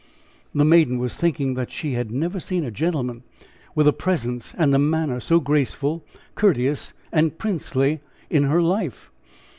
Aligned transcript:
The 0.55 0.65
maiden 0.65 0.97
was 0.97 1.13
thinking 1.15 1.53
that 1.53 1.69
she 1.69 1.93
had 1.93 2.09
never 2.09 2.39
seen 2.39 2.63
a 2.65 2.71
gentleman 2.71 3.21
with 3.75 3.87
a 3.87 3.93
presence 3.93 4.51
and 4.57 4.73
a 4.73 4.79
manner 4.79 5.19
so 5.19 5.39
graceful, 5.39 6.03
courteous 6.33 6.93
and 7.11 7.37
princely 7.37 8.01
in 8.27 8.45
her 8.45 8.63
life. 8.63 9.11